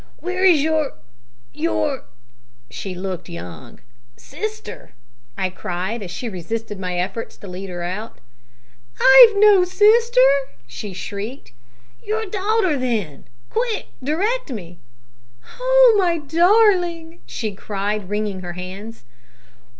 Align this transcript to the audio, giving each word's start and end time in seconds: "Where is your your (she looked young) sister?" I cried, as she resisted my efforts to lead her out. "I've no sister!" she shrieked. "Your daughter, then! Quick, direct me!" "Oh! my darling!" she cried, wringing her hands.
"Where 0.17 0.43
is 0.43 0.63
your 0.63 0.93
your 1.53 2.05
(she 2.71 2.95
looked 2.95 3.29
young) 3.29 3.81
sister?" 4.17 4.93
I 5.37 5.51
cried, 5.51 6.01
as 6.01 6.09
she 6.09 6.27
resisted 6.27 6.79
my 6.79 6.97
efforts 6.97 7.37
to 7.37 7.47
lead 7.47 7.69
her 7.69 7.83
out. 7.83 8.17
"I've 8.99 9.35
no 9.35 9.63
sister!" 9.63 10.19
she 10.65 10.93
shrieked. 10.93 11.51
"Your 12.03 12.25
daughter, 12.25 12.79
then! 12.79 13.25
Quick, 13.51 13.89
direct 14.03 14.49
me!" 14.51 14.79
"Oh! 15.59 15.95
my 15.99 16.17
darling!" 16.17 17.19
she 17.27 17.53
cried, 17.53 18.09
wringing 18.09 18.39
her 18.39 18.53
hands. 18.53 19.03